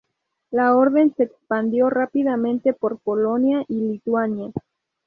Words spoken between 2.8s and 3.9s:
Polonia y